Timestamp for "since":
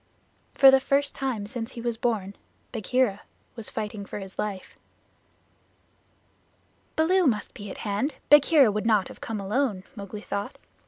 1.45-1.73